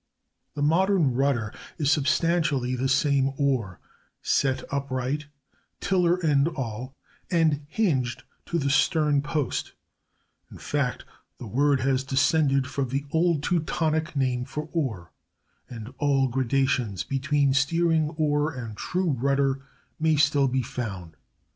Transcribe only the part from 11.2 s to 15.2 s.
the word has descended from the old Teutonic name for "oar,"